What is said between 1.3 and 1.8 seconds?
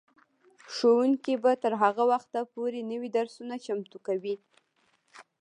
به تر